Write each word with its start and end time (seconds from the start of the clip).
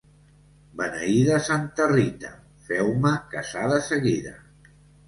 Beneïda 0.79 1.37
Santa 1.49 1.87
Rita, 1.93 2.33
feu-me 2.71 3.17
casar 3.37 3.71
de 3.75 3.83
seguida. 3.93 4.39